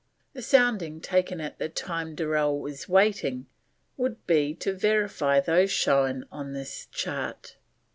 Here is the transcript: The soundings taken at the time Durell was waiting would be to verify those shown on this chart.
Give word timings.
The 0.33 0.41
soundings 0.41 1.03
taken 1.05 1.39
at 1.39 1.59
the 1.59 1.69
time 1.69 2.15
Durell 2.15 2.57
was 2.57 2.89
waiting 2.89 3.45
would 3.97 4.25
be 4.25 4.55
to 4.55 4.73
verify 4.73 5.39
those 5.39 5.69
shown 5.69 6.25
on 6.31 6.53
this 6.53 6.87
chart. 6.91 7.57